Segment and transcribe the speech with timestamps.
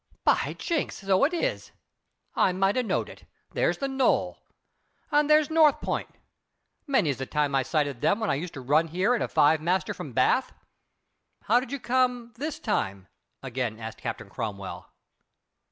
[0.23, 1.73] "By jinks, so it is.
[2.35, 3.25] I might a knowed it.
[3.51, 4.39] There's the Knoll.
[5.11, 6.07] And there's North P'int.
[6.87, 9.61] Many's the time I sighted them when I used to run here in a five
[9.61, 10.53] master from Bath."
[11.43, 13.09] "How did you come this time?"
[13.43, 14.87] again asked Captain Cromwell.